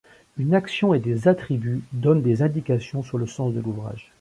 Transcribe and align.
Une 0.39 0.55
action 0.55 0.95
et 0.95 0.99
des 0.99 1.27
attributs 1.27 1.83
donnent 1.93 2.23
des 2.23 2.41
indications 2.41 3.03
sur 3.03 3.19
le 3.19 3.27
sens 3.27 3.53
de 3.53 3.59
l'ouvrage. 3.61 4.09